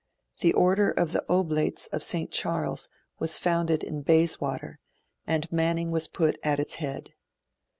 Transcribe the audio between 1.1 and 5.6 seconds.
the Oblates of St. Charles was founded in Bayswater, and